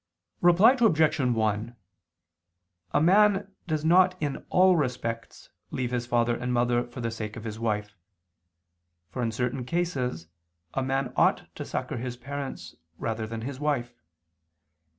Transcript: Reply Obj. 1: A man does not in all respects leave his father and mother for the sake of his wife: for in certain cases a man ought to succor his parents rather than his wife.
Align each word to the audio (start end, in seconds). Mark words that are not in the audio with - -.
Reply 0.41 0.75
Obj. 0.79 1.19
1: 1.19 1.75
A 2.93 3.01
man 3.03 3.51
does 3.67 3.85
not 3.85 4.19
in 4.19 4.43
all 4.49 4.75
respects 4.75 5.49
leave 5.69 5.91
his 5.91 6.07
father 6.07 6.35
and 6.35 6.51
mother 6.51 6.83
for 6.87 7.01
the 7.01 7.11
sake 7.11 7.35
of 7.35 7.43
his 7.43 7.59
wife: 7.59 7.95
for 9.11 9.21
in 9.21 9.31
certain 9.31 9.63
cases 9.63 10.25
a 10.73 10.81
man 10.81 11.13
ought 11.15 11.53
to 11.53 11.63
succor 11.63 11.97
his 11.97 12.17
parents 12.17 12.73
rather 12.97 13.27
than 13.27 13.41
his 13.41 13.59
wife. 13.59 13.93